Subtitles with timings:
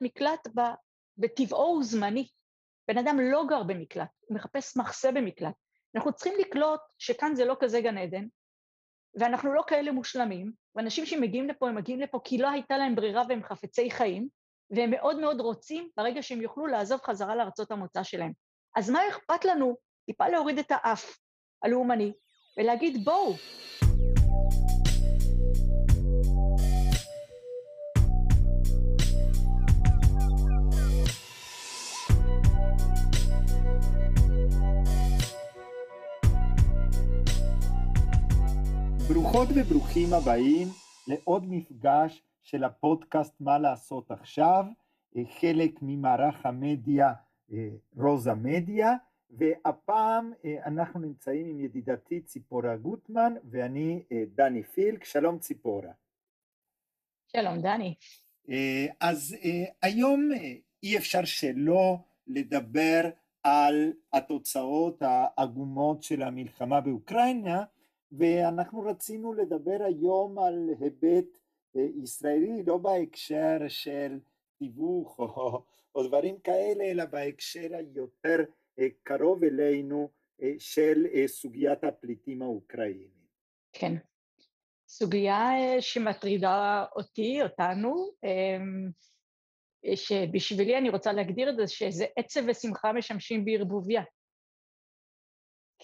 [0.00, 0.48] מקלט
[1.18, 2.28] בטבעו הוא זמני.
[2.88, 5.54] בן אדם לא גר במקלט, הוא מחפש מחסה במקלט.
[5.94, 8.26] אנחנו צריכים לקלוט שכאן זה לא כזה גן עדן,
[9.14, 13.22] ואנחנו לא כאלה מושלמים, ואנשים שמגיעים לפה, הם מגיעים לפה כי לא הייתה להם ברירה
[13.28, 14.28] והם חפצי חיים,
[14.70, 18.32] והם מאוד מאוד רוצים ברגע שהם יוכלו לעזוב חזרה לארצות המוצא שלהם.
[18.76, 19.76] אז מה אכפת לנו
[20.06, 21.18] טיפה להוריד את האף
[21.62, 22.12] הלאומני
[22.58, 23.34] ולהגיד בואו,
[39.14, 40.68] ברוכות וברוכים הבאים
[41.08, 44.64] לעוד מפגש של הפודקאסט מה לעשות עכשיו,
[45.16, 47.12] אה, חלק ממערך המדיה
[47.52, 48.94] אה, רוזה מדיה,
[49.30, 54.02] והפעם אה, אנחנו נמצאים עם ידידתי ציפורה גוטמן ואני
[54.34, 55.92] דני פילק, שלום ציפורה.
[57.36, 57.94] שלום דני.
[59.00, 59.36] אז
[59.82, 60.28] היום
[60.82, 63.10] אי אפשר שלא לדבר
[63.42, 67.64] על התוצאות העגומות של המלחמה באוקראינה,
[68.12, 71.38] ואנחנו רצינו לדבר היום על היבט
[71.76, 74.18] אה, ישראלי, לא בהקשר של
[74.58, 75.62] תיווך או,
[75.94, 78.44] או דברים כאלה, אלא בהקשר היותר
[78.78, 80.10] אה, קרוב אלינו
[80.42, 83.20] אה, של סוגיית הפליטים האוקראינים.
[83.72, 83.96] כן,
[84.88, 88.90] סוגיה שמטרידה אותי, אותנו, אמ,
[89.94, 94.02] שבשבילי אני רוצה להגדיר את זה שזה עצב ושמחה משמשים בערבוביה.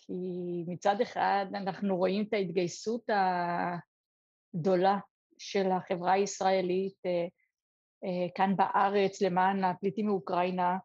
[0.07, 3.11] כי מצד אחד אנחנו רואים את ההתגייסות
[4.55, 4.99] הגדולה
[5.39, 7.27] של החברה הישראלית אה,
[8.05, 10.79] אה, כאן בארץ למען הפליטים מאוקראינה,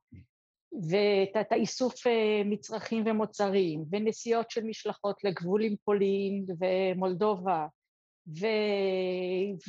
[0.90, 7.68] ואת האיסוף אה, מצרכים ומוצרים, ונסיעות של משלחות לגבול עם פולין ומולדובה,
[8.28, 8.46] ו...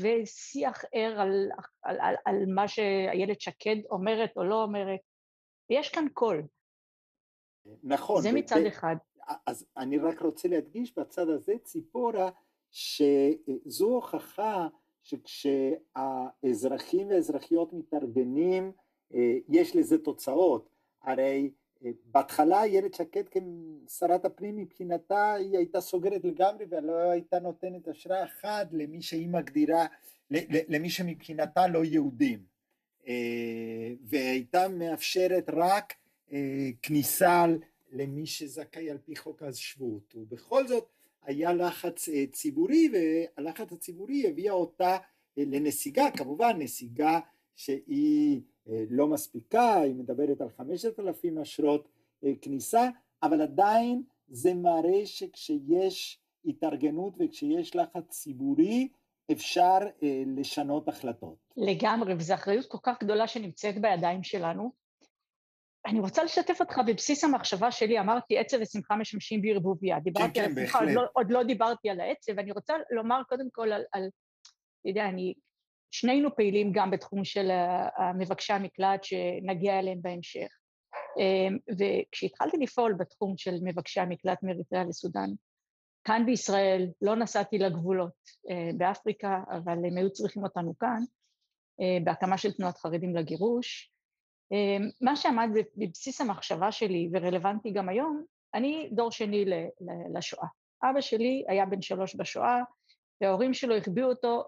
[0.00, 1.48] ושיח ער על,
[1.82, 5.00] על, על, על מה שאיילת שקד אומרת או לא אומרת.
[5.70, 6.42] יש כאן קול.
[7.82, 8.22] נכון.
[8.22, 8.68] זה מצד ו...
[8.68, 8.96] אחד.
[9.46, 12.30] אז אני רק רוצה להדגיש בצד הזה ציפורה
[12.70, 14.68] שזו הוכחה
[15.02, 18.72] שכשהאזרחים והאזרחיות מתארגנים
[19.14, 20.68] אה, יש לזה תוצאות.
[21.02, 21.50] הרי
[21.84, 28.24] אה, בהתחלה איילת שקד כשרת הפנים מבחינתה היא הייתה סוגרת לגמרי ולא הייתה נותנת אשרה
[28.24, 29.86] אחת למי שהיא מגדירה
[30.68, 32.38] למי שמבחינתה לא יהודים.
[33.06, 35.94] אה, והייתה מאפשרת רק
[36.82, 37.46] כניסה
[37.92, 40.88] למי שזכאי על פי חוק השבות ובכל זאת
[41.22, 44.98] היה לחץ אה, ציבורי והלחץ הציבורי הביאה אותה
[45.38, 47.20] אה, לנסיגה כמובן נסיגה
[47.56, 51.88] שהיא אה, לא מספיקה היא מדברת על חמשת אלפים אשרות
[52.40, 52.88] כניסה
[53.22, 58.88] אבל עדיין זה מראה שכשיש התארגנות וכשיש לחץ ציבורי
[59.32, 59.78] אפשר
[60.36, 61.36] לשנות החלטות.
[61.56, 64.72] לגמרי וזו אחריות כל כך גדולה שנמצאת בידיים שלנו
[65.86, 70.00] אני רוצה לשתף אותך בבסיס המחשבה שלי, אמרתי עצב ושמחה משמשים בערבוביה.
[70.00, 73.46] דיברתי כן, על השמחה, עוד, לא, עוד לא דיברתי על העצב, אני רוצה לומר קודם
[73.52, 74.08] כל על, על
[74.80, 75.34] אתה יודע, אני,
[75.90, 77.50] שנינו פעילים גם בתחום של
[78.18, 80.48] מבקשי המקלט שנגיע אליהם בהמשך.
[81.18, 85.30] אמ, וכשהתחלתי לפעול בתחום של מבקשי המקלט מאריתריאה לסודאן,
[86.04, 88.12] כאן בישראל לא נסעתי לגבולות
[88.50, 91.02] אה, באפריקה, אבל הם היו צריכים אותנו כאן,
[91.80, 93.91] אה, בהקמה של תנועת חרדים לגירוש,
[95.00, 98.24] מה שעמד בבסיס המחשבה שלי ורלוונטי גם היום,
[98.54, 99.44] אני דור שני
[100.14, 100.48] לשואה.
[100.82, 102.60] אבא שלי היה בן שלוש בשואה,
[103.20, 104.44] וההורים שלו החביאו אותו,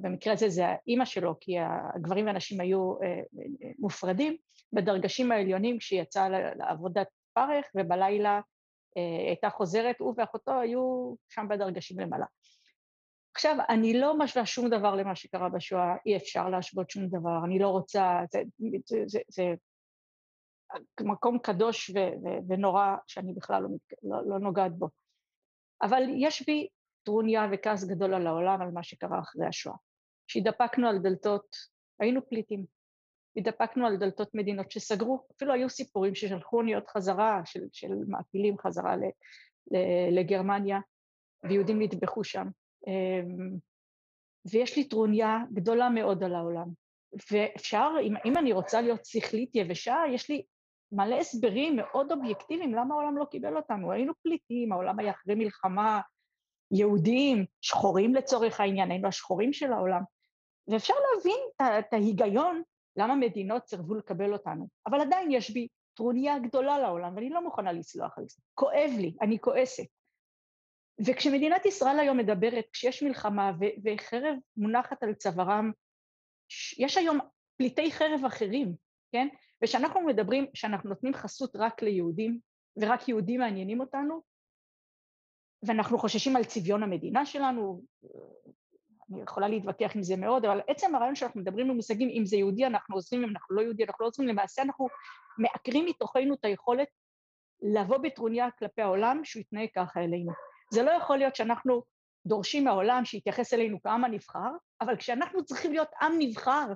[0.00, 1.52] במקרה הזה זה האימא שלו, כי
[1.94, 4.36] הגברים והנשים היו אה, אה, מופרדים,
[4.72, 8.40] בדרגשים העליונים כשהיא יצאה לעבודת פרך, ובלילה
[8.96, 12.26] אה, הייתה חוזרת, הוא ואחותו היו שם בדרגשים למעלה.
[13.38, 17.58] עכשיו, אני לא משווה שום דבר למה שקרה בשואה, אי אפשר להשוות שום דבר, אני
[17.58, 18.42] לא רוצה, זה,
[18.84, 19.54] זה, זה, זה
[21.00, 23.68] מקום קדוש ו, ו, ונורא שאני בכלל לא,
[24.02, 24.88] לא, לא נוגעת בו.
[25.82, 26.68] אבל יש בי
[27.02, 29.76] טרוניה וכעס גדול על העולם על מה שקרה אחרי השואה.
[30.26, 31.56] כשהתדפקנו על דלתות,
[32.00, 32.64] היינו פליטים.
[33.36, 38.96] התדפקנו על דלתות מדינות שסגרו, אפילו היו סיפורים ששלחו אוניות חזרה, של, של מעפילים חזרה
[38.96, 39.00] ל,
[39.70, 39.78] ל,
[40.20, 40.78] לגרמניה,
[41.44, 42.48] ויהודים נטבחו שם.
[42.86, 43.56] אמ,
[44.52, 46.66] ויש לי טרוניה גדולה מאוד על העולם.
[47.32, 50.42] ואפשר, אם, אם אני רוצה להיות שכלית יבשה, יש לי
[50.92, 53.92] מלא הסברים מאוד אובייקטיביים למה העולם לא קיבל אותנו.
[53.92, 56.00] היינו פליטים, העולם היה אחרי מלחמה,
[56.70, 60.02] יהודים, שחורים לצורך העניין, היינו השחורים של העולם.
[60.68, 61.40] ואפשר להבין
[61.78, 62.62] את ההיגיון
[62.96, 64.68] למה מדינות סירבו לקבל אותנו.
[64.86, 68.42] אבל עדיין יש בי טרוניה גדולה לעולם, ואני לא מוכנה לסלוח על זה.
[68.54, 69.86] כואב לי, אני כועסת.
[71.06, 73.52] וכשמדינת ישראל היום מדברת, כשיש מלחמה
[73.84, 75.72] וחרב מונחת על צווארם,
[76.78, 77.18] יש היום
[77.56, 78.74] פליטי חרב אחרים,
[79.12, 79.28] כן?
[79.64, 82.38] וכשאנחנו מדברים, שאנחנו נותנים חסות רק ליהודים,
[82.80, 84.22] ורק יהודים מעניינים אותנו,
[85.62, 87.82] ואנחנו חוששים על צביון המדינה שלנו,
[89.12, 92.66] אני יכולה להתווכח עם זה מאוד, אבל עצם הרעיון שאנחנו מדברים במושגים, אם זה יהודי
[92.66, 94.88] אנחנו עוזרים, אם אנחנו לא יהודי אנחנו לא עוזרים, למעשה אנחנו
[95.38, 96.88] מעקרים מתוכנו את היכולת
[97.62, 100.32] לבוא בטרוניה כלפי העולם שהוא יתנהג ככה אלינו.
[100.70, 101.82] זה לא יכול להיות שאנחנו
[102.26, 104.50] דורשים מהעולם שיתייחס אלינו כעם הנבחר,
[104.80, 106.66] אבל כשאנחנו צריכים להיות עם נבחר,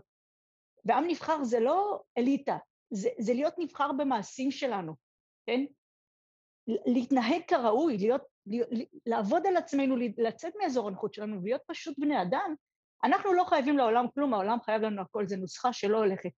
[0.84, 2.56] ועם נבחר זה לא אליטה,
[2.90, 4.94] זה, זה להיות נבחר במעשים שלנו,
[5.46, 5.64] כן?
[6.66, 8.68] להתנהג כראוי, להיות, להיות,
[9.06, 12.54] לעבוד על עצמנו, לצאת מאזור הנוחות שלנו ולהיות פשוט בני אדם,
[13.04, 16.30] אנחנו לא חייבים לעולם כלום, העולם חייב לנו הכל, זו נוסחה שלא הולכת,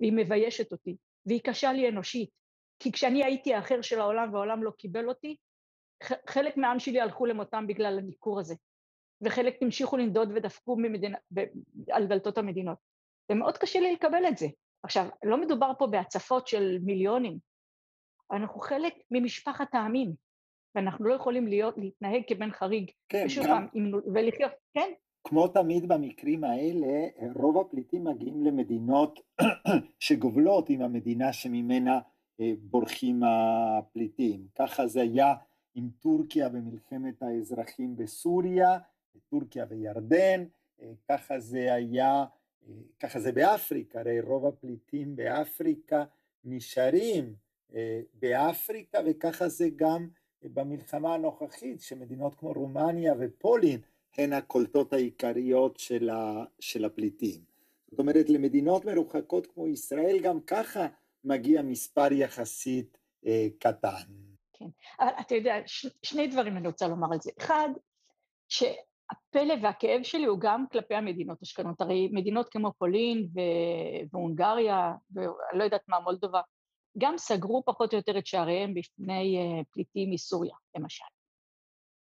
[0.00, 2.30] והיא מביישת אותי, והיא קשה לי אנושית,
[2.78, 5.36] כי כשאני הייתי האחר של העולם והעולם לא קיבל אותי,
[6.02, 8.54] חלק מהעם שלי הלכו למותם בגלל הניכור הזה,
[9.22, 11.40] וחלק המשיכו לנדוד ודפקו ממדינה, ב,
[11.90, 12.78] על דלתות המדינות.
[13.32, 14.46] ומאוד קשה לי לקבל את זה.
[14.82, 17.38] עכשיו, לא מדובר פה בהצפות של מיליונים,
[18.32, 20.12] אנחנו חלק ממשפחת העמים,
[20.74, 22.90] ואנחנו לא יכולים להיות, להתנהג כבן חריג.
[23.08, 23.68] כן, ושוב גם...
[23.72, 24.90] פעם, ולחיות, כן?
[25.24, 29.20] כמו תמיד במקרים האלה, רוב הפליטים מגיעים למדינות
[30.00, 32.00] שגובלות עם המדינה שממנה
[32.40, 34.46] אה, בורחים הפליטים.
[34.58, 35.34] ככה זה היה
[35.76, 38.78] עם טורקיה במלחמת האזרחים בסוריה,
[39.28, 40.44] טורקיה וירדן,
[40.82, 42.24] אה, ככה זה היה,
[42.68, 46.04] אה, ככה זה באפריקה, הרי רוב הפליטים באפריקה
[46.44, 47.34] נשארים
[48.14, 50.08] באפריקה וככה זה גם
[50.42, 53.80] במלחמה הנוכחית שמדינות כמו רומניה ופולין
[54.18, 56.10] הן הקולטות העיקריות של,
[56.60, 57.40] של הפליטים.
[57.90, 60.86] זאת אומרת למדינות מרוחקות כמו ישראל גם ככה
[61.24, 64.25] מגיע מספר יחסית אה, קטן.
[64.58, 64.64] כן,
[65.00, 67.30] אבל אתה יודע, ש, שני דברים אני רוצה לומר על זה.
[67.38, 67.68] אחד,
[68.48, 75.28] שהפלא והכאב שלי הוא גם כלפי המדינות השכנות, הרי מדינות כמו פולין ו- והונגריה, ואני
[75.52, 76.40] לא יודעת מה, מולדובה,
[76.98, 81.04] גם סגרו פחות או יותר את שעריהם בפני אה, פליטים מסוריה, למשל.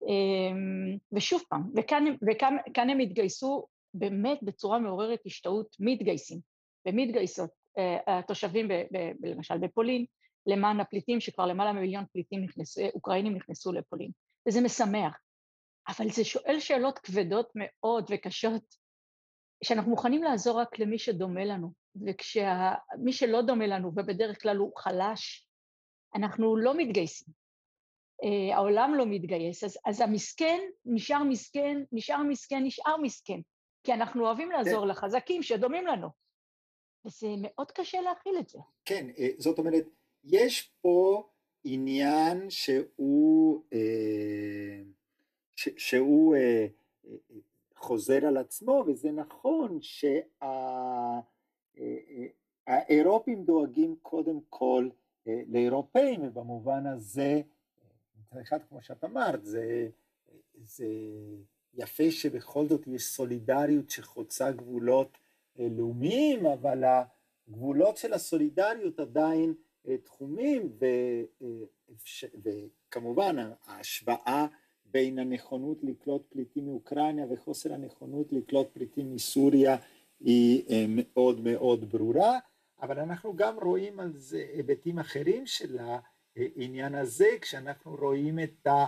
[0.08, 6.40] אמ, ושוב פעם, וכאן, וכאן הם התגייסו באמת בצורה מעוררת השתאות, מתגייסים
[6.88, 10.06] ומתגייסות אה, התושבים, ב, ב, למשל בפולין,
[10.48, 14.12] למען הפליטים, שכבר למעלה ממיליון פליטים נכנסו, אוקראינים נכנסו לפולין,
[14.48, 15.20] וזה משמח.
[15.88, 18.76] אבל זה שואל שאלות כבדות מאוד וקשות,
[19.64, 21.74] שאנחנו מוכנים לעזור רק למי שדומה לנו,
[22.08, 25.48] וכשמי שלא דומה לנו, ובדרך כלל הוא חלש,
[26.16, 27.34] אנחנו לא מתגייסים.
[28.24, 33.40] אה, העולם לא מתגייס, אז, אז המסכן נשאר מסכן, נשאר מסכן, נשאר מסכן,
[33.84, 34.56] כי אנחנו אוהבים כן.
[34.56, 36.08] לעזור לחזקים שדומים לנו.
[37.06, 38.60] וזה מאוד קשה להכיל את זה.
[38.86, 39.84] כן, אה, זאת אומרת,
[40.24, 41.30] יש פה
[41.64, 44.82] עניין שהוא, אה,
[45.56, 46.36] ש, שהוא
[47.76, 49.80] חוזר על עצמו, וזה נכון
[52.68, 54.90] שהאירופים דואגים קודם כל
[55.26, 57.42] לאירופאים, ובמובן הזה
[58.22, 59.90] מצד אחד, כמו שאת אמרת, זה,
[60.64, 60.86] זה
[61.74, 65.18] יפה שבכל זאת יש סולידריות שחוצה גבולות
[65.60, 69.63] אה, לאומיים, אבל הגבולות של הסולידריות עדיין אה,
[70.04, 70.86] תחומים, ו,
[71.42, 71.48] אה,
[72.44, 73.36] וכמובן
[73.66, 74.48] ההשוואה
[74.86, 79.78] בין הנכונות לקלוט פליטים מאוקראינה וחוסר הנכונות לקלוט פליטים מסוריה
[80.20, 82.40] היא מאוד מאוד ברורה,
[82.82, 86.00] אבל אנחנו גם רואים על זה היבטים אחרים שלה,
[86.36, 88.86] העניין הזה, כשאנחנו רואים את, ה,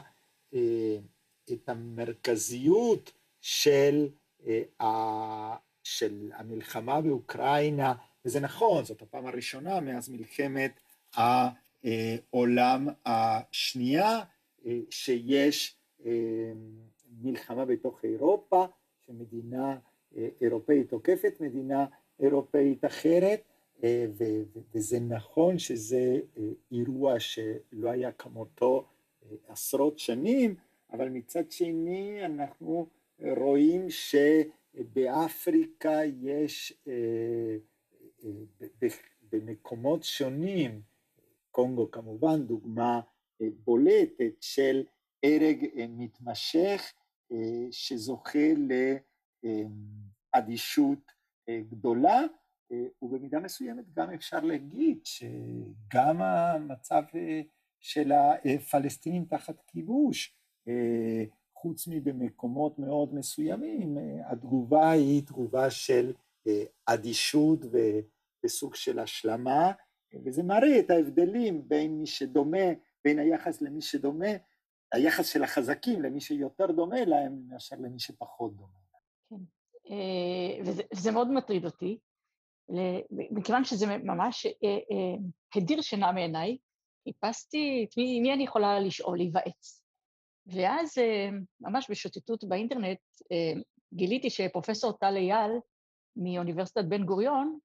[0.53, 0.97] אה,
[1.53, 3.11] את המרכזיות
[3.41, 4.07] של,
[4.81, 7.93] אה, של המלחמה באוקראינה,
[8.25, 10.79] וזה נכון, זאת הפעם הראשונה מאז מלחמת
[11.13, 14.19] העולם השנייה,
[14.65, 15.77] אה, שיש
[17.21, 18.65] מלחמה בתוך אירופה,
[19.05, 19.77] שמדינה
[20.41, 21.85] אירופאית תוקפת מדינה
[22.19, 23.41] אירופאית אחרת,
[23.83, 24.05] אה,
[24.73, 28.85] וזה נכון שזה אה, אירוע שלא היה כמותו
[29.23, 30.55] אה, עשרות שנים,
[30.93, 32.87] אבל מצד שני אנחנו
[33.37, 33.87] רואים
[34.75, 36.73] שבאפריקה יש
[39.31, 40.81] במקומות שונים,
[41.51, 43.01] קונגו כמובן דוגמה
[43.39, 44.83] בולטת של
[45.23, 46.93] הרג מתמשך
[47.71, 48.47] שזוכה
[50.35, 51.11] לאדישות
[51.49, 52.21] גדולה
[52.71, 57.41] אה, ובמידה מסוימת גם אפשר להגיד שגם המצב אה,
[57.79, 60.35] של הפלסטינים תחת כיבוש,
[60.67, 66.13] אה, חוץ מבמקומות מאוד מסוימים, התגובה היא תגובה של
[66.85, 67.59] אדישות
[68.45, 69.71] וסוג של השלמה,
[70.25, 72.67] וזה מראה את ההבדלים בין מי שדומה,
[73.03, 74.27] בין היחס למי שדומה,
[74.93, 78.79] היחס של החזקים למי שיותר דומה להם מאשר למי שפחות דומה.
[79.29, 79.35] כן,
[80.65, 81.97] וזה, וזה מאוד מטריד אותי,
[83.11, 84.47] מכיוון שזה ממש
[85.55, 86.57] הדיר שינה מעיניי,
[87.03, 89.83] חיפשתי את מי, מי אני יכולה לשאול, להיוועץ.
[90.47, 90.97] ואז
[91.61, 92.99] ממש בשוטטות באינטרנט
[93.93, 95.51] גיליתי שפרופסור טל אייל
[96.15, 97.59] מאוניברסיטת בן גוריון,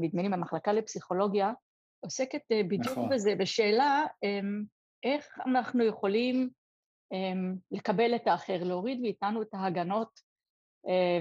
[0.00, 1.52] נדמה לי מהמחלקה לפסיכולוגיה,
[2.00, 3.08] עוסקת בדיוק נכון.
[3.08, 4.04] בזה, בשאלה
[5.02, 6.50] איך אנחנו יכולים
[7.70, 10.08] לקבל את האחר, להוריד מאיתנו את ההגנות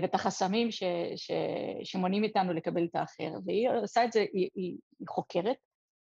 [0.01, 0.83] ואת החסמים ש,
[1.15, 1.31] ש,
[1.83, 3.31] שמונעים מאיתנו לקבל את האחר.
[3.45, 5.57] והיא עושה את זה, היא, היא, היא חוקרת,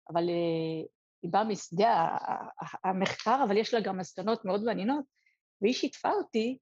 [0.09, 0.29] אבל
[1.23, 2.07] היא באה משדה
[2.83, 5.05] המחקר, אבל יש לה גם מסקנות מאוד מעניינות,
[5.61, 6.57] והיא שיתפה אותי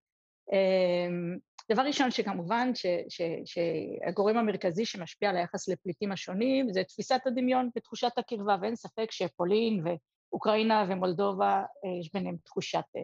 [1.71, 7.69] דבר ראשון, שכמובן ש, ש, שהגורם המרכזי שמשפיע על היחס לפליטים השונים זה תפיסת הדמיון
[7.75, 13.01] ותחושת הקרבה, ואין ספק שפולין ואוקראינה ומולדובה, אה, יש ביניהם תחושת אה,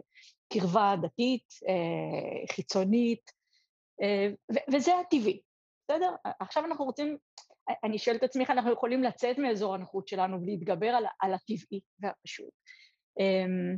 [0.53, 3.43] קרבה דתית, אה, חיצונית,
[4.73, 5.41] וזה הטבעי,
[5.83, 6.09] בסדר?
[6.39, 7.17] עכשיו אנחנו רוצים,
[7.83, 11.79] אני שואלת את עצמי איך אנחנו יכולים לצאת מאזור הנוחות שלנו ולהתגבר על, על הטבעי
[11.99, 12.49] והפשוט.
[13.19, 13.77] אמ,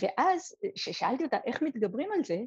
[0.00, 2.38] ואז כששאלתי אותה איך מתגברים על זה,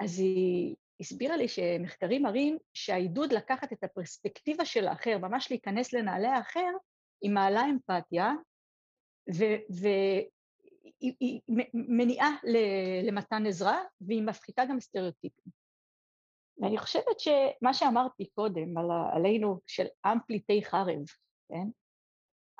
[0.00, 6.28] אז היא הסבירה לי שמחקרים מראים שהעידוד לקחת את הפרספקטיבה של האחר, ממש להיכנס לנעלי
[6.28, 6.70] האחר,
[7.22, 8.32] היא מעלה אמפתיה,
[9.68, 11.40] והיא
[11.74, 12.30] מניעה
[13.02, 15.52] למתן עזרה, והיא מפחיתה גם סטריאוטיפים.
[16.58, 21.04] ואני חושבת שמה שאמרתי קודם על, עלינו של עם פליטי חרב,
[21.48, 21.68] כן?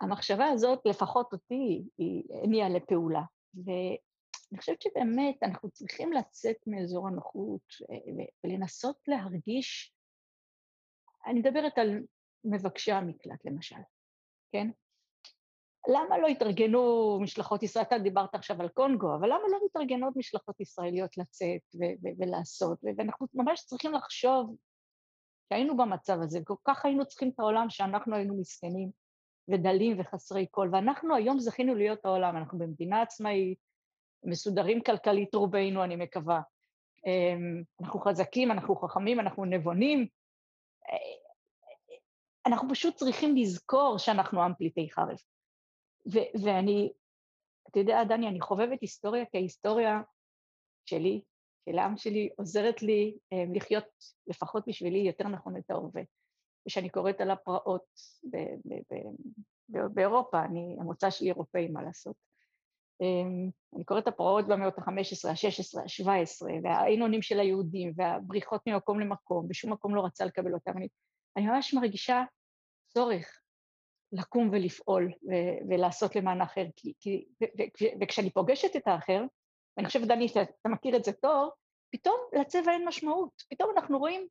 [0.00, 3.23] המחשבה הזאת, לפחות אותי, היא הניעה לפעולה.
[4.53, 7.75] אני חושבת שבאמת אנחנו צריכים לצאת מאזור הנוחות
[8.45, 9.95] ולנסות להרגיש,
[11.26, 12.03] אני מדברת על
[12.45, 13.81] מבקשי המקלט למשל,
[14.53, 14.69] כן?
[15.88, 20.61] למה לא התארגנו משלחות ישראל, אתה דיברת עכשיו על קונגו, אבל למה לא מתארגנות משלחות
[20.61, 22.79] ישראליות לצאת ו- ו- ולעשות?
[22.97, 24.57] ואנחנו ממש צריכים לחשוב
[25.49, 28.91] שהיינו במצב הזה, כל כך היינו צריכים את העולם שאנחנו היינו מסכנים
[29.49, 33.59] ודלים וחסרי קול, ואנחנו היום זכינו להיות העולם, אנחנו במדינה עצמאית,
[34.26, 36.40] מסודרים כלכלית רובנו, אני מקווה.
[37.06, 40.06] אמ, אנחנו חזקים, אנחנו חכמים, אנחנו נבונים.
[42.47, 45.16] אנחנו פשוט צריכים לזכור שאנחנו עם פליטי חרב.
[46.12, 46.92] ו- ואני,
[47.71, 50.00] אתה יודע, דני, אני חובבת היסטוריה כי ההיסטוריה
[50.85, 51.23] שלי,
[51.68, 53.85] של העם שלי, עוזרת לי um, לחיות,
[54.26, 56.02] לפחות בשבילי, יותר נכון את ההווה.
[56.66, 57.87] וכשאני קוראת על הפרעות
[58.30, 58.95] ב- ב-
[59.68, 62.16] ב- באירופה, אני, המוצא שלי אירופאי, מה לעשות.
[63.00, 69.47] אמ, אני קוראת את הפרעות במאות ה-15, ה-16, ה-17, והאינונים של היהודים, והבריחות ממקום למקום,
[69.50, 70.73] ושום מקום לא רצה לקבל אותם.
[70.76, 70.88] אני,
[71.37, 72.23] אני ממש מרגישה
[72.88, 73.41] צורך
[74.12, 79.23] לקום ולפעול ו- ולעשות למען האחר, כי, כי, ו- ו- וכשאני פוגשת את האחר,
[79.76, 80.26] ואני חושבת, דני,
[80.61, 81.50] אתה מכיר את זה טוב,
[81.93, 84.26] פתאום לצבע אין משמעות, פתאום אנחנו רואים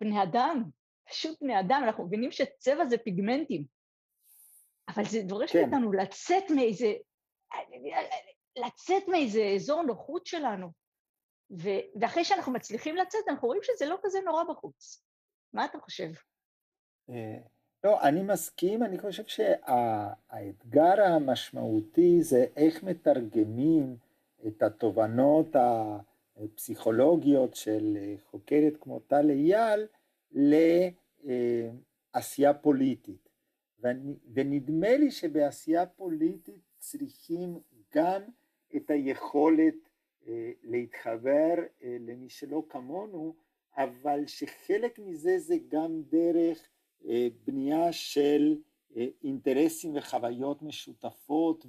[0.00, 0.62] בני אדם,
[1.08, 3.64] פשוט בני אדם, אנחנו מבינים שצבע זה פיגמנטים,
[4.88, 5.62] אבל זה דורש כן.
[5.62, 6.92] מאיתנו לצאת מאיזה
[8.56, 10.68] לצאת מאיזה אזור נוחות שלנו.
[11.50, 11.68] ו,
[12.00, 15.04] ואחרי שאנחנו מצליחים לצאת, אנחנו רואים שזה לא כזה נורא בחוץ.
[15.52, 16.10] מה אתה חושב?
[17.10, 17.38] אה,
[17.84, 23.96] לא, אני מסכים, אני חושב שהאתגר המשמעותי זה איך מתרגמים
[24.46, 25.46] את התובנות
[26.36, 27.98] הפסיכולוגיות של
[28.30, 29.86] חוקרת כמו טל אייל
[32.14, 33.28] לעשייה פוליטית.
[34.34, 37.58] ונדמה לי שבעשייה פוליטית צריכים
[37.94, 38.22] גם
[38.76, 39.74] את היכולת
[40.28, 43.34] אה, להתחבר אה, למי שלא כמונו,
[43.76, 46.58] אבל שחלק מזה זה גם דרך
[47.08, 48.56] אה, בנייה של
[49.24, 51.66] אינטרסים וחוויות משותפות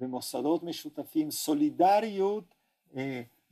[0.00, 1.30] ומוסדות משותפים.
[1.30, 2.54] סולידריות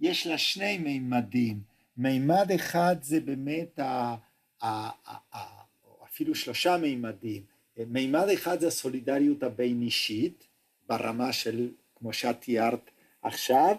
[0.01, 1.61] יש לה שני מימדים,
[1.97, 4.17] מימד אחד זה באמת ה,
[4.63, 5.63] ה, ה, ה,
[6.05, 7.43] אפילו שלושה מימדים,
[7.77, 10.48] מימד אחד זה הסולידריות הבין אישית
[10.89, 12.91] ברמה של, כמו שאת תיארת
[13.23, 13.77] עכשיו.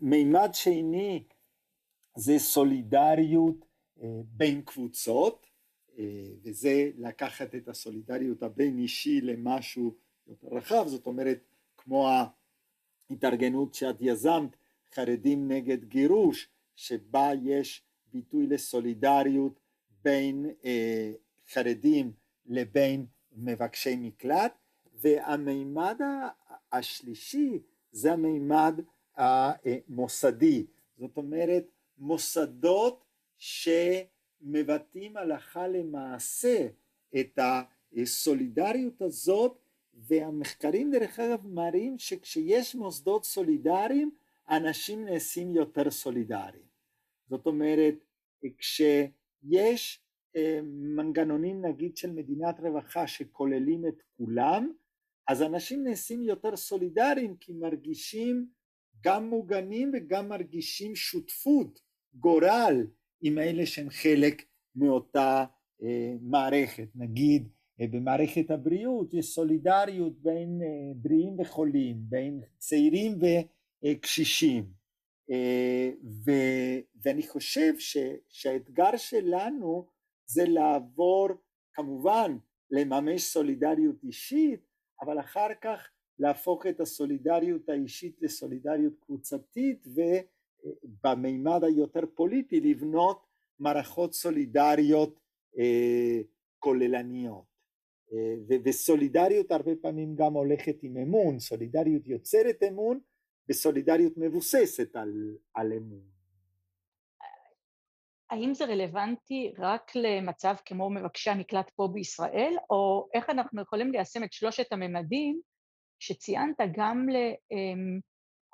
[0.00, 1.22] מימד שני
[2.14, 3.64] זה סולידריות
[4.02, 5.46] אה, בין קבוצות,
[5.98, 6.04] אה,
[6.42, 9.94] וזה לקחת את הסולידריות הבין אישי למשהו
[10.26, 11.38] יותר רחב, זאת אומרת
[11.76, 12.08] כמו
[13.10, 14.56] ההתארגנות שאת יזמת,
[14.94, 19.60] חרדים נגד גירוש, שבה יש ביטוי לסולידריות
[20.02, 21.12] בין אה,
[21.52, 22.12] חרדים
[22.46, 24.52] לבין מבקשי מקלט,
[24.94, 26.00] והמימד
[26.72, 27.58] השלישי
[27.92, 28.80] זה המימד
[29.16, 30.66] המוסדי,
[30.98, 31.64] זאת אומרת
[31.98, 33.04] מוסדות
[33.38, 36.68] שמבטאים הלכה למעשה
[37.20, 37.38] את
[37.96, 39.58] הסולידריות הזאת
[39.94, 44.10] והמחקרים דרך אגב מראים שכשיש מוסדות סולידריים
[44.50, 46.68] אנשים נעשים יותר סולידריים.
[47.28, 47.94] זאת אומרת
[48.58, 50.02] כשיש
[50.62, 54.72] מנגנונים נגיד של מדינת רווחה שכוללים את כולם,
[55.28, 58.48] אז אנשים נעשים יותר סולידריים כי מרגישים
[59.00, 61.80] גם מוגנים וגם מרגישים שותפות,
[62.14, 62.86] גורל,
[63.22, 64.42] עם אלה שהם חלק
[64.74, 65.44] מאותה
[65.82, 66.88] אה, מערכת.
[66.94, 67.48] נגיד
[67.80, 73.18] אה, במערכת הבריאות יש סולידריות בין אה, בריאים וחולים, בין צעירים
[73.84, 74.64] וקשישים.
[75.30, 75.90] אה,
[76.24, 76.30] ו,
[77.02, 77.96] ואני חושב ש,
[78.28, 79.86] שהאתגר שלנו
[80.26, 81.28] זה לעבור
[81.72, 82.36] כמובן
[82.70, 84.67] לממש סולידריות אישית
[85.00, 93.26] אבל אחר כך להפוך את הסולידריות האישית לסולידריות קבוצתית ובמימד היותר פוליטי לבנות
[93.58, 95.20] מערכות סולידריות
[95.58, 96.20] אה,
[96.58, 97.44] כוללניות
[98.12, 103.00] אה, וסולידריות הרבה פעמים גם הולכת עם אמון, סולידריות יוצרת אמון
[103.48, 106.17] וסולידריות מבוססת על, על אמון.
[108.30, 114.24] האם זה רלוונטי רק למצב כמו מבקשי המקלט פה בישראל, או איך אנחנו יכולים ליישם
[114.24, 115.40] את שלושת הממדים
[115.98, 117.06] שציינת גם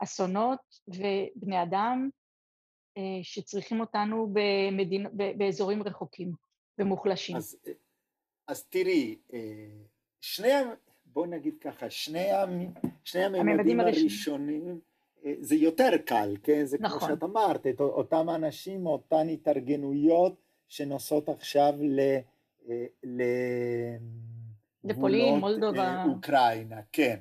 [0.03, 2.09] לאסונות ובני אדם
[2.97, 5.07] אה, שצריכים אותנו במדינ...
[5.39, 6.33] באזורים רחוקים
[6.79, 7.37] ומוחלשים?
[7.37, 7.57] אז,
[8.49, 9.39] אז תראי, אה,
[10.21, 10.53] שני,
[11.05, 12.29] בוא נגיד ככה, שני,
[13.05, 14.81] שני הממדים הראשונים
[15.41, 16.65] זה יותר קל, כן?
[16.65, 16.99] זה נכון.
[16.99, 20.37] כמו שאת אמרת, את אותם אנשים, אותן התארגנויות
[20.69, 22.01] שנוסעות עכשיו ל...
[23.05, 23.23] ל...
[24.85, 26.05] לפולין, מולדובה.
[26.09, 27.17] אוקראינה, כן.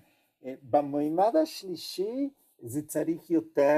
[0.70, 2.30] במימד השלישי
[2.62, 3.78] זה צריך יותר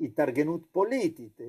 [0.00, 1.40] התארגנות פוליטית.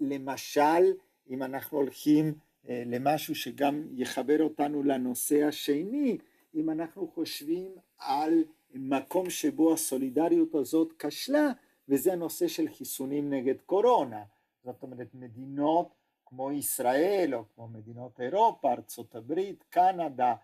[0.00, 0.92] למשל,
[1.30, 2.34] אם אנחנו הולכים
[2.68, 6.18] למשהו שגם יחבר אותנו לנושא השני,
[6.54, 8.44] אם אנחנו חושבים על
[8.78, 11.52] מקום שבו הסולידריות הזאת כשלה
[11.88, 14.22] וזה הנושא של חיסונים נגד קורונה.
[14.64, 15.94] זאת אומרת מדינות
[16.26, 20.34] כמו ישראל או כמו מדינות אירופה, ארצות הברית, קנדה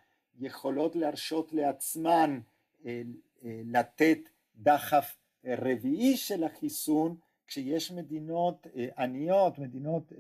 [0.41, 2.41] יכולות להרשות לעצמן
[2.87, 3.03] אה,
[3.45, 4.19] אה, לתת
[4.57, 7.17] דחף רביעי של החיסון
[7.47, 10.13] כשיש מדינות אה, עניות, מדינות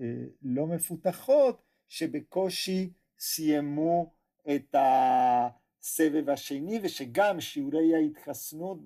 [0.42, 4.11] לא מפותחות שבקושי סיימו
[4.55, 5.48] את ה...
[5.83, 8.79] הסבב השני ושגם שיעורי ההתחסנות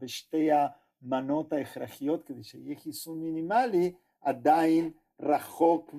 [0.00, 5.94] בשתי המנות ההכרחיות כדי שיהיה חיסון מינימלי עדיין רחוק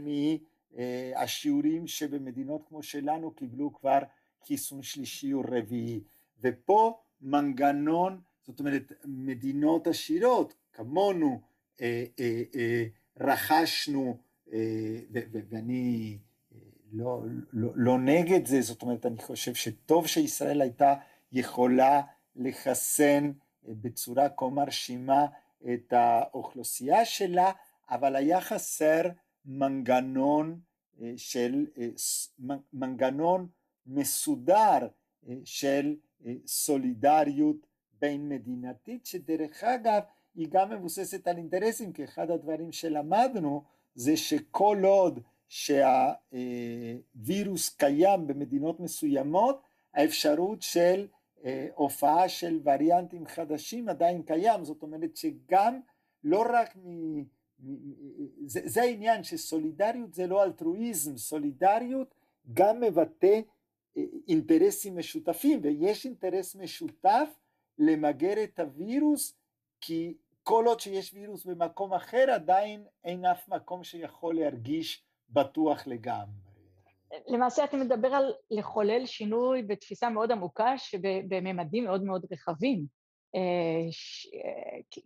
[0.75, 3.99] מהשיעורים שבמדינות כמו שלנו קיבלו כבר
[4.47, 6.01] חיסון שלישי או רביעי.
[6.41, 11.41] ופה מנגנון זאת אומרת מדינות עשירות כמונו
[11.81, 12.83] אה, אה, אה,
[13.19, 14.17] רכשנו
[15.49, 16.17] ואני
[16.97, 17.21] לא,
[17.53, 20.93] לא, לא נגד זה, זאת אומרת אני חושב שטוב שישראל הייתה
[21.31, 22.01] יכולה
[22.35, 23.31] לחסן
[23.67, 25.25] אה, בצורה כה מרשימה
[25.73, 27.51] את האוכלוסייה שלה,
[27.89, 29.01] אבל היה חסר
[29.45, 30.59] מנגנון
[31.01, 31.87] אה, של, אה,
[32.73, 33.47] מנגנון
[33.87, 34.87] מסודר
[35.45, 35.95] של
[36.45, 37.67] סולידריות
[37.99, 40.01] בין מדינתית, שדרך אגב
[40.35, 43.63] היא גם מבוססת על אינטרסים, כי אחד הדברים שלמדנו
[43.95, 46.49] זה שכל עוד שהווירוס
[47.69, 49.61] קיים במדינות מסוימות,
[49.93, 51.07] האפשרות של
[51.45, 55.79] אה, הופעה של וריאנטים חדשים עדיין קיים, זאת אומרת שגם
[56.23, 57.23] לא רק מ...
[58.45, 62.15] זה, זה העניין שסולידריות זה לא אלטרואיזם, סולידריות
[62.53, 63.41] גם מבטא
[63.97, 67.39] אה, אינטרסים משותפים ויש אינטרס משותף
[67.77, 69.33] למגר את הווירוס
[69.81, 76.47] כי כל עוד שיש וירוס במקום אחר עדיין אין אף מקום שיכול להרגיש בטוח לגמרי.
[77.27, 82.85] למעשה אתה מדבר על לחולל שינוי בתפיסה מאוד עמוקה שבממדים מאוד מאוד רחבים.
[83.35, 83.89] אה,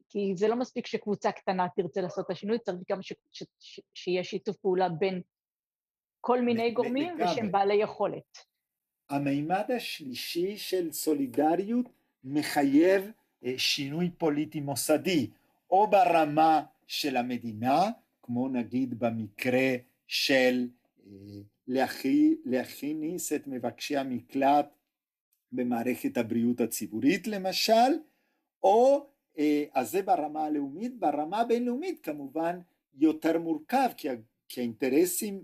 [0.10, 3.00] כי זה לא מספיק שקבוצה קטנה תרצה לעשות את השינוי, צריך גם
[3.94, 5.22] שיהיה שיתוף פעולה בין
[6.22, 8.38] כל מיני גורמים ושהם בעלי יכולת.
[9.10, 11.86] המימד השלישי של סולידריות
[12.24, 13.12] מחייב
[13.46, 15.30] אה, שינוי פוליטי מוסדי,
[15.70, 17.82] או ברמה של המדינה,
[18.24, 19.76] כמו נגיד במקרה
[20.12, 20.68] של
[21.06, 21.12] אה,
[22.46, 24.76] להכניס את מבקשי המקלט
[25.52, 27.92] במערכת הבריאות הציבורית למשל,
[28.64, 32.60] או אה, אז זה ברמה הלאומית, ברמה הבינלאומית כמובן
[32.94, 34.08] יותר מורכב כי,
[34.48, 35.44] כי האינטרסים,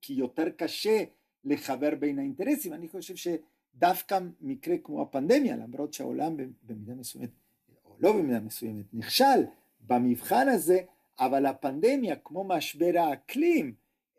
[0.00, 1.04] כי יותר קשה
[1.44, 7.30] לחבר בין האינטרסים, אני חושב שדווקא מקרה כמו הפנדמיה, למרות שהעולם במידה מסוימת,
[7.84, 9.40] או לא במידה מסוימת, נכשל
[9.80, 10.80] במבחן הזה,
[11.26, 13.74] אבל הפנדמיה כמו משבר האקלים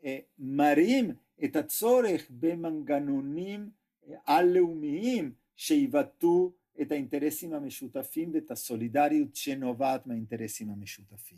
[0.05, 1.11] אה, מראים
[1.43, 3.69] את הצורך במנגנונים
[4.09, 11.37] אה, על-לאומיים שיבטאו את האינטרסים המשותפים ואת הסולידריות שנובעת מהאינטרסים המשותפים.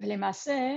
[0.00, 0.76] ולמעשה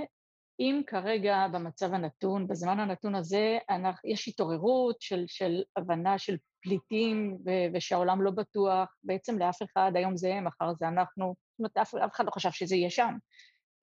[0.60, 7.38] אם כרגע במצב הנתון, בזמן הנתון הזה, אנחנו, יש התעוררות של, של הבנה של פליטים
[7.46, 11.76] ו- ושהעולם לא בטוח, בעצם לאף אחד, היום זה הם, מחר זה אנחנו, זאת אומרת,
[11.76, 13.14] אף, אף אחד לא חשב שזה יהיה שם.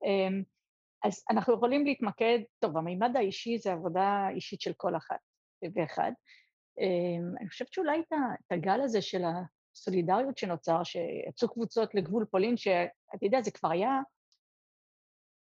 [0.03, 0.43] אמ,
[1.03, 5.19] אז אנחנו יכולים להתמקד, טוב, המימד האישי זה עבודה אישית של כל אחת
[5.75, 6.11] ואחד.
[6.79, 13.25] אמ, אני חושבת שאולי את הגל הזה של הסולידריות שנוצר, שיצאו קבוצות לגבול פולין, שאתה
[13.25, 13.99] יודע, זה כבר היה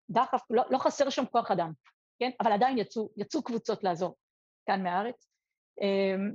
[0.09, 1.71] דחף, לא, לא חסר שם כוח אדם,
[2.19, 2.29] כן?
[2.41, 4.15] אבל עדיין יצאו, יצאו קבוצות לעזור
[4.65, 5.29] כאן מהארץ.
[5.81, 6.33] אמ,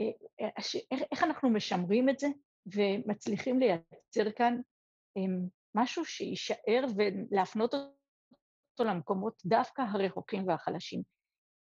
[0.00, 0.48] אה,
[0.90, 2.26] איך, איך אנחנו משמרים את זה
[2.66, 4.60] ומצליחים לייצר כאן
[5.74, 11.02] משהו שיישאר ולהפנות אותו למקומות דווקא הרחוקים והחלשים.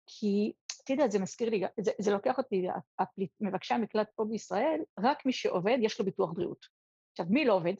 [0.06, 0.52] כי,
[0.84, 2.68] אתה יודע, זה מזכיר לי, זה, זה לוקח אותי,
[3.00, 6.66] הפליט, מבקשי המקלט פה בישראל, רק מי שעובד יש לו ביטוח בריאות.
[7.12, 7.74] עכשיו, מי לא עובד?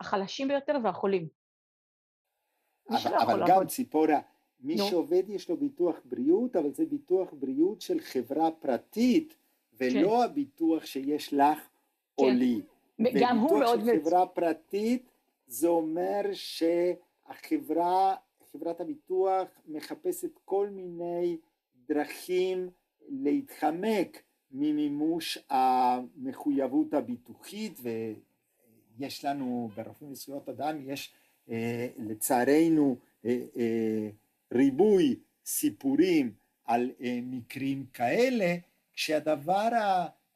[0.00, 1.28] החלשים ביותר והחולים.
[2.90, 4.20] אבל, אבל גם ציפורה,
[4.60, 4.82] מי no.
[4.90, 9.36] שעובד יש לו ביטוח בריאות, אבל זה ביטוח בריאות של חברה פרטית,
[9.80, 10.30] ולא כן.
[10.30, 12.24] הביטוח שיש לך כן.
[12.24, 12.60] או לי.
[13.20, 13.78] גם הוא מאוד...
[13.78, 15.10] וביטוח של חברה פרטית,
[15.48, 18.14] זה אומר שהחברה,
[18.52, 21.36] חברת הביטוח מחפשת כל מיני
[21.88, 22.70] דרכים
[23.08, 27.80] להתחמק ממימוש המחויבות הביטוחית
[28.98, 31.14] ויש לנו ברופאים לזכויות אדם יש
[31.50, 34.08] אה, לצערנו אה, אה,
[34.52, 36.32] ריבוי סיפורים
[36.64, 36.90] על
[37.22, 38.54] מקרים כאלה
[38.92, 39.68] כשהדבר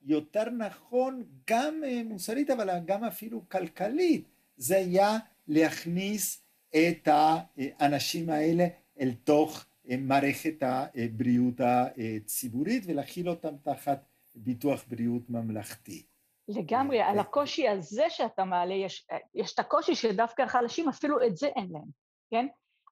[0.06, 4.31] היותר נכון גם מוסרית אבל גם אפילו כלכלית
[4.62, 8.64] זה היה להכניס את האנשים האלה
[9.00, 9.64] אל תוך
[9.98, 16.06] מערכת הבריאות הציבורית ולהכיל אותם תחת ביטוח בריאות ממלכתי.
[16.48, 21.46] לגמרי, על הקושי הזה שאתה מעלה, יש, יש את הקושי שדווקא החלשים אפילו את זה
[21.46, 21.88] אין להם,
[22.30, 22.46] כן?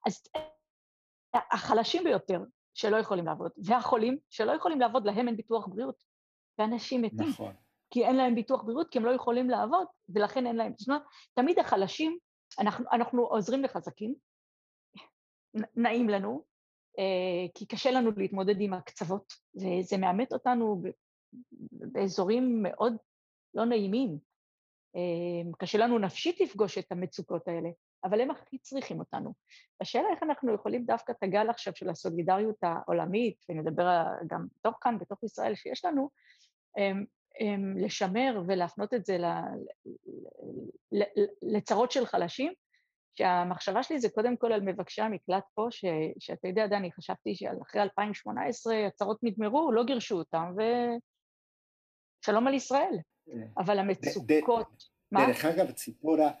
[0.07, 0.23] אז
[1.33, 2.39] החלשים ביותר
[2.73, 6.03] שלא יכולים לעבוד, והחולים שלא יכולים לעבוד, להם אין ביטוח בריאות,
[6.59, 7.29] ואנשים מתים.
[7.29, 7.53] נכון.
[7.91, 10.73] כי אין להם ביטוח בריאות, כי הם לא יכולים לעבוד, ולכן אין להם...
[10.77, 11.01] זאת אומרת,
[11.33, 12.17] תמיד החלשים,
[12.59, 14.15] אנחנו, אנחנו עוזרים לחזקים,
[15.75, 16.43] נעים לנו,
[16.99, 20.81] אה, כי קשה לנו להתמודד עם הקצוות, וזה מאמת אותנו
[21.71, 22.93] באזורים מאוד
[23.53, 24.17] לא נעימים.
[24.95, 27.69] אה, קשה לנו נפשית לפגוש את המצוקות האלה,
[28.03, 29.33] אבל הם הכי צריכים אותנו.
[29.81, 34.97] השאלה איך אנחנו יכולים דווקא את הגל עכשיו של הסולידריות העולמית, ונדבר גם בתוך כאן,
[34.97, 36.09] בתוך ישראל שיש לנו,
[36.77, 36.91] אה,
[37.75, 39.17] לשמר ולהפנות את זה
[41.41, 42.53] לצרות של חלשים,
[43.15, 45.85] שהמחשבה שלי זה קודם כל על מבקשי המקלט פה, ש,
[46.19, 50.53] שאתה יודע, דני, חשבתי שאחרי 2018 הצרות נגמרו, לא גירשו אותם,
[52.21, 52.97] ושלום על ישראל.
[53.25, 53.47] כן.
[53.57, 54.91] אבל המצוקות...
[55.13, 56.31] דרך אגב, ציפורה,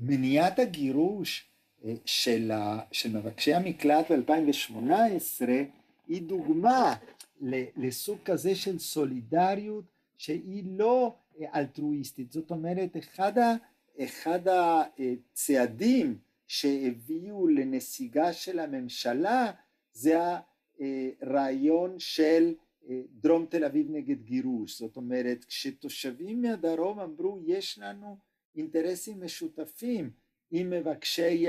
[0.00, 1.50] מניעת הגירוש
[1.84, 2.52] אה, של,
[2.92, 5.42] של מבקשי המקלט ב-2018
[6.08, 6.94] היא דוגמה
[7.76, 9.84] לסוג כזה של סולידריות
[10.18, 13.54] שהיא לא אה, אלטרואיסטית, זאת אומרת אחד, ה,
[14.04, 19.52] אחד הצעדים שהביאו לנסיגה של הממשלה
[19.92, 20.18] זה
[21.20, 22.54] הרעיון של
[22.88, 28.16] אה, דרום תל אביב נגד גירוש, זאת אומרת כשתושבים מהדרום אמרו יש לנו
[28.56, 30.10] אינטרסים משותפים
[30.50, 31.46] עם מבקשי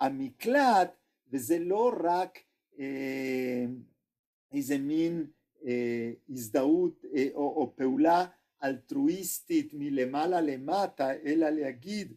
[0.00, 0.96] המקלט
[1.32, 2.38] וזה לא רק
[2.78, 3.64] אה,
[4.52, 5.26] איזה מין
[5.66, 8.26] אה, הזדהות אה, או, או פעולה
[8.64, 12.12] אלטרואיסטית מלמעלה למטה, אלא להגיד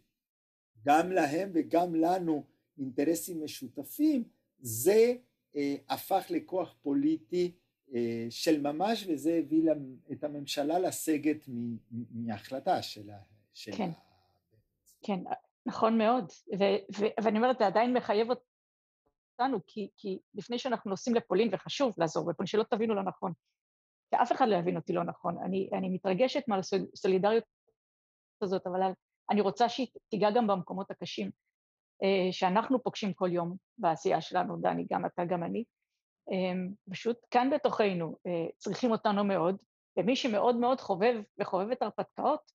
[0.85, 2.43] גם להם וגם לנו
[2.77, 4.23] אינטרסים משותפים,
[4.59, 5.13] זה
[5.55, 7.51] אה, הפך לכוח פוליטי
[7.93, 9.71] אה, של ממש וזה הביא
[10.11, 11.45] את הממשלה לסגת
[12.11, 13.17] מההחלטה של ה...
[13.71, 13.89] כן,
[15.03, 15.19] כן,
[15.65, 16.25] נכון מאוד,
[16.59, 18.27] ו- ו- ואני אומרת, זה עדיין מחייב
[19.39, 23.33] אותנו, כי, כי לפני שאנחנו נוסעים לפולין, וחשוב לעזור בפולין, שלא תבינו לא נכון,
[24.11, 27.43] שאף אחד לא יבין אותי לא נכון, אני, אני מתרגשת מהסולידריות
[28.41, 28.81] הזאת, אבל
[29.31, 31.31] אני רוצה שהיא תיגע גם במקומות הקשים
[32.03, 35.63] אה, שאנחנו פוגשים כל יום בעשייה שלנו, דני, גם אתה, גם אני.
[36.31, 39.57] אה, פשוט כאן בתוכנו אה, צריכים אותנו מאוד,
[39.97, 42.51] ומי שמאוד מאוד חובב וחובב את הרפתקאות,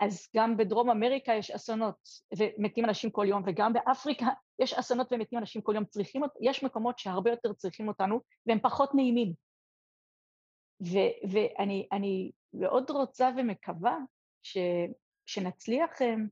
[0.00, 1.96] אז גם בדרום אמריקה יש אסונות
[2.38, 4.26] ומתים אנשים כל יום, וגם באפריקה
[4.58, 5.84] יש אסונות ומתים אנשים כל יום.
[5.84, 9.32] צריכים, יש מקומות שהרבה יותר צריכים אותנו, והם פחות נעימים.
[10.82, 13.98] ו- ואני מאוד רוצה ומקווה
[14.42, 14.58] ש,
[15.26, 16.28] שנצליח um,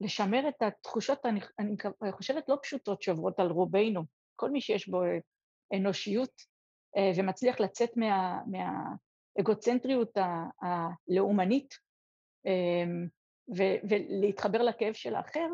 [0.00, 4.02] לשמר את התחושות, אני, אני חושבת, לא פשוטות שעוברות על רובנו,
[4.36, 5.02] כל מי שיש בו
[5.76, 6.30] אנושיות
[6.96, 10.16] uh, ומצליח לצאת מה, מהאגוצנטריות
[10.62, 11.83] הלאומנית,
[12.46, 13.06] אמ,
[13.88, 15.46] ולהתחבר לכאב של האחר,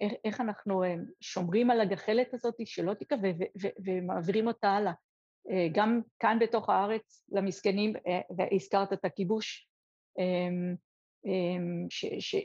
[0.00, 0.82] איך, איך אנחנו
[1.20, 3.30] שומרים על הגחלת הזאת שלא תיכווה
[3.84, 4.92] ומעבירים אותה הלאה.
[5.72, 7.92] גם כאן בתוך הארץ למסכנים,
[8.36, 9.68] והזכרת את הכיבוש,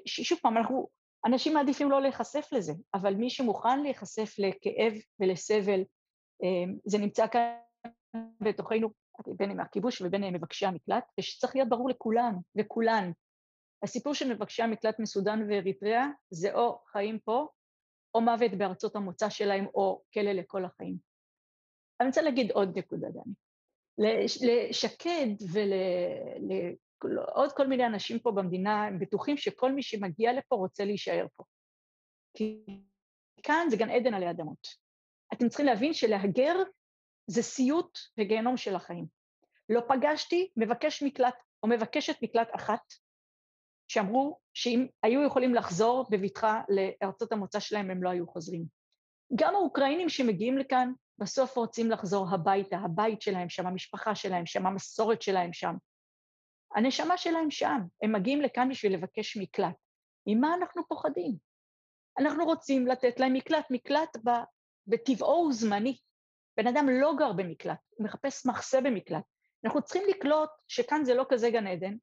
[0.06, 0.88] ששוב פעם, אנחנו,
[1.26, 5.84] אנשים מעדיפים לא להיחשף לזה, אבל מי שמוכן להיחשף לכאב ולסבל,
[6.86, 7.54] זה נמצא כאן
[8.42, 8.90] בתוכנו,
[9.28, 13.12] בין אם הכיבוש ובין אם מבקשי המקלט, ושצריך להיות ברור לכולם וכולן.
[13.84, 17.48] הסיפור של מבקשי המקלט מסודאן ואריתריאה זה או חיים פה,
[18.16, 20.98] או מוות בארצות המוצא שלהם, או כלא לכל החיים.
[22.00, 23.34] אני רוצה להגיד עוד נקודה, דני.
[24.42, 25.28] לשקד
[27.04, 31.44] ולעוד כל מיני אנשים פה במדינה, הם בטוחים שכל מי שמגיע לפה רוצה להישאר פה.
[32.38, 32.64] כי
[33.44, 34.68] כאן זה גן עדן עלי אדמות.
[35.34, 36.56] אתם צריכים להבין שלהגר
[37.28, 39.06] זה סיוט וגיהנום של החיים.
[39.70, 42.94] לא פגשתי מבקש מקלט או מבקשת מקלט אחת
[43.92, 48.66] שאמרו שאם היו יכולים לחזור בבטחה לארצות המוצא שלהם, הם לא היו חוזרים.
[49.36, 55.22] גם האוקראינים שמגיעים לכאן, בסוף רוצים לחזור הביתה, הבית שלהם שם, המשפחה שלהם שם, המסורת
[55.22, 55.76] שלהם שם.
[56.76, 59.76] הנשמה שלהם שם, הם מגיעים לכאן בשביל לבקש מקלט.
[60.28, 61.36] ממה אנחנו פוחדים?
[62.20, 64.18] אנחנו רוצים לתת להם מקלט, מקלט
[64.88, 65.98] בטבעו הוא זמני.
[66.58, 69.24] בן אדם לא גר במקלט, הוא מחפש מחסה במקלט.
[69.66, 71.96] אנחנו צריכים לקלוט שכאן זה לא כזה גן עדן,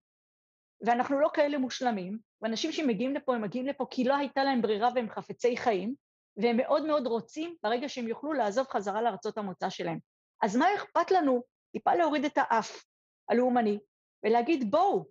[0.80, 4.88] ואנחנו לא כאלה מושלמים, ואנשים שמגיעים לפה, הם מגיעים לפה כי לא הייתה להם ברירה
[4.94, 5.94] והם חפצי חיים,
[6.36, 9.98] והם מאוד מאוד רוצים ברגע שהם יוכלו לעזוב חזרה לארצות המוצא שלהם.
[10.42, 12.84] אז מה אכפת לנו טיפה להוריד את האף
[13.28, 13.78] הלאומני
[14.24, 15.04] ולהגיד בואו,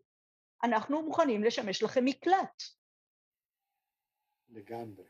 [0.63, 2.63] אנחנו מוכנים לשמש לכם מקלט.
[4.49, 5.03] לגמרי,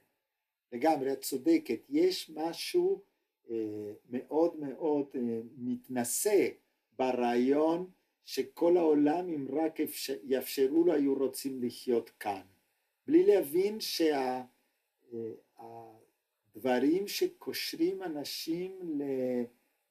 [0.72, 3.04] לגמרי, את צודקת, יש משהו
[3.50, 6.48] אה, מאוד מאוד אה, מתנשא
[6.91, 7.91] ברעיון
[8.28, 12.42] שכל העולם אם רק אפשר, יאפשרו לו היו רוצים לחיות כאן.
[13.08, 13.80] בלי להבין
[16.56, 19.00] שהדברים שה, שקושרים אנשים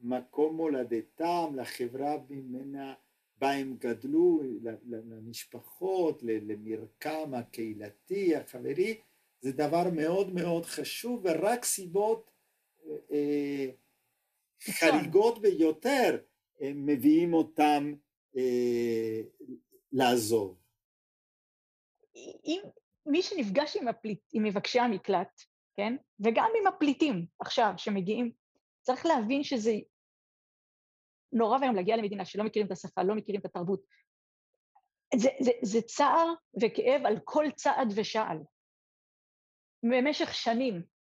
[0.00, 2.94] למקום מולדתם, לחברה ממנה
[3.38, 4.40] בה הם גדלו,
[4.84, 9.00] למשפחות, למרקם הקהילתי, החברי,
[9.40, 12.30] זה דבר מאוד מאוד חשוב ורק סיבות
[13.10, 13.70] אה,
[14.60, 16.18] חריגות ביותר
[16.60, 17.94] מביאים אותם
[18.36, 19.20] אה,
[19.92, 20.58] לעזוב.
[22.44, 22.60] אם
[23.06, 25.40] מי שנפגש עם, הפליט, עם מבקשי המקלט,
[25.76, 28.32] כן, וגם עם הפליטים עכשיו שמגיעים,
[28.82, 29.72] צריך להבין שזה
[31.32, 33.82] נורא ואיום להגיע למדינה שלא מכירים את השפה, לא מכירים את התרבות.
[35.16, 38.38] זה, זה, זה צער וכאב על כל צעד ושעל.
[39.82, 40.95] במשך שנים.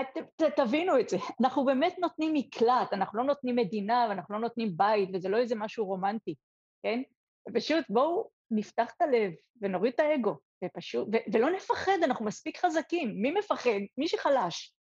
[0.00, 4.40] את, ת, תבינו את זה, אנחנו באמת נותנים מקלט, אנחנו לא נותנים מדינה ואנחנו לא
[4.40, 6.34] נותנים בית, וזה לא איזה משהו רומנטי,
[6.82, 7.02] כן?
[7.48, 13.14] ופשוט בואו נפתח את הלב ונוריד את האגו, ופשוט, ו, ולא נפחד, אנחנו מספיק חזקים.
[13.22, 13.80] מי מפחד?
[13.98, 14.74] מי שחלש.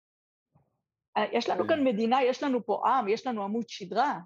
[1.18, 1.84] אה, יש לנו כאן כן.
[1.84, 4.20] מדינה, יש לנו פה עם, יש לנו עמוד שדרה.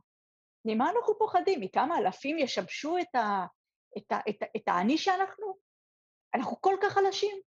[0.66, 1.62] ממה אנחנו פוחדים?
[1.62, 3.46] מכמה אלפים ישבשו את, ה,
[3.98, 5.58] את, ה, את, ה, את האני שאנחנו?
[6.36, 7.38] אנחנו כל כך חלשים.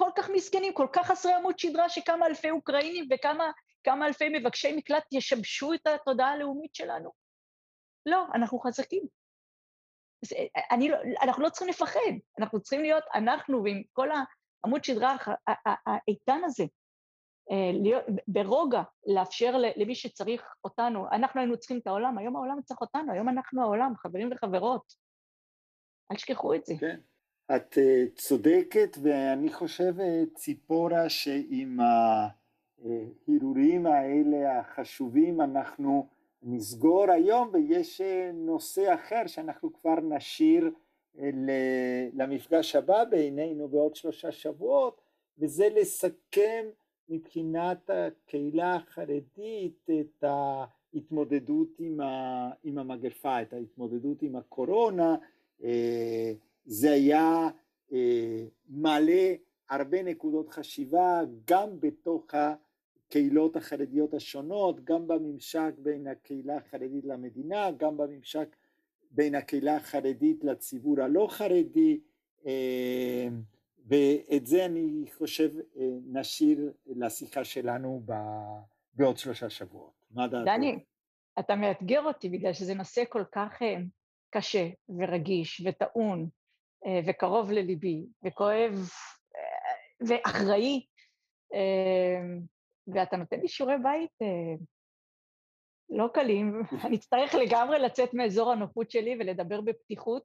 [0.00, 5.04] כל כך מסכנים, כל כך חסרי עמוד שדרה, שכמה אלפי אוקראינים וכמה אלפי מבקשי מקלט
[5.12, 7.10] ישבשו את התודעה הלאומית שלנו?
[8.06, 9.02] לא, אנחנו חזקים.
[10.70, 14.08] אני, לא, אנחנו לא צריכים לפחד, אנחנו צריכים להיות אנחנו ועם כל
[14.64, 15.16] העמוד שדרה
[15.86, 16.64] האיתן הזה,
[17.50, 21.06] אה, להיות, ברוגע לאפשר למי שצריך אותנו.
[21.12, 24.94] אנחנו היינו צריכים את העולם, היום העולם צריך אותנו, היום אנחנו העולם, חברים וחברות.
[26.12, 26.74] אל תשכחו את זה.
[26.80, 27.00] כן.
[27.56, 31.78] את אה, צודקת ואני חושב אה, ציפורה שעם
[33.28, 36.06] ההרהורים האלה החשובים אנחנו
[36.42, 40.70] נסגור היום ויש אה, נושא אחר שאנחנו כבר נשאיר
[42.12, 45.00] למפגש הבא בעינינו בעוד שלושה שבועות
[45.38, 46.66] וזה לסכם
[47.08, 51.68] מבחינת הקהילה החרדית את ההתמודדות
[52.64, 55.16] עם המגפה, את ההתמודדות עם הקורונה
[56.64, 57.48] זה היה
[57.92, 59.34] אה, מעלה
[59.70, 67.96] הרבה נקודות חשיבה גם בתוך הקהילות החרדיות השונות, גם בממשק בין הקהילה החרדית למדינה, גם
[67.96, 68.56] בממשק
[69.10, 72.00] בין הקהילה החרדית לציבור הלא חרדי,
[72.46, 73.28] אה,
[73.86, 78.02] ואת זה אני חושב אה, נשאיר לשיחה שלנו
[78.94, 79.92] בעוד שלושה שבועות.
[80.10, 80.46] מה דעתך?
[80.46, 80.78] דני,
[81.38, 83.62] אתה מאתגר אותי בגלל שזה נושא כל כך
[84.30, 86.28] קשה ורגיש וטעון
[87.06, 88.72] וקרוב לליבי, וכואב
[89.36, 90.86] אה, ואחראי,
[91.54, 92.22] אה,
[92.94, 94.28] ואתה נותן לי שיעורי בית
[95.90, 100.22] לא קלים, אני אצטרך לגמרי לצאת מאזור הנוחות שלי ולדבר בפתיחות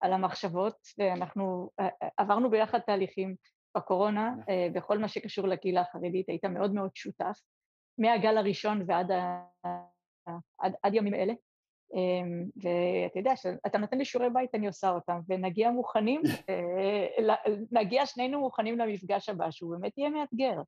[0.00, 1.70] על המחשבות, ואנחנו
[2.16, 3.36] עברנו ביחד תהליכים
[3.76, 4.34] בקורונה.
[4.74, 7.40] בכל מה שקשור לקהילה החרדית, היית מאוד מאוד שותף,
[7.98, 9.42] מהגל הראשון ועד ה...
[10.58, 11.32] עד, עד ימים אלה.
[11.94, 17.34] אמ, ואתה יודע, כשאתה נותן לי שיעורי בית, אני עושה אותם, ונגיע מוכנים, אה,
[17.72, 20.62] נגיע שנינו מוכנים למפגש הבא, שהוא באמת יהיה מאתגר.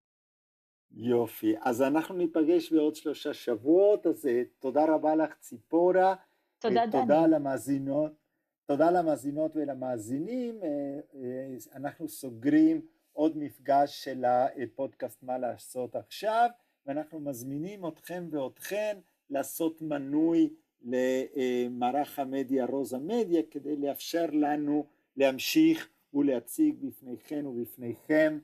[0.92, 6.14] יופי, אז אנחנו ניפגש בעוד שלושה שבועות, אז אה, תודה רבה לך ציפורה.
[6.58, 7.02] תודה דני.
[7.02, 8.12] תודה למאזינות,
[8.66, 10.60] תודה למאזינות ולמאזינים,
[11.74, 12.80] אנחנו סוגרים
[13.12, 16.48] עוד מפגש של הפודקאסט מה לעשות עכשיו,
[16.86, 18.98] ואנחנו מזמינים אתכם ואתכן
[19.30, 20.50] לעשות מנוי
[20.82, 28.38] למערך המדיה רוזה מדיה כדי לאפשר לנו להמשיך ולהציג בפניכם ובפניכם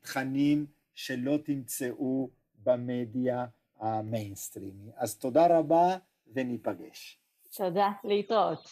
[0.00, 2.30] תכנים שלא תמצאו
[2.64, 3.46] במדיה
[3.80, 4.90] המיינסטרימי.
[4.96, 5.96] אז תודה רבה
[6.34, 7.18] וניפגש.
[7.56, 8.68] תודה, להתראות.